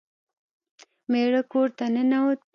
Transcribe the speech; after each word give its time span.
میړه 1.11 1.41
کور 1.51 1.67
ته 1.77 1.85
ننوت. 1.93 2.39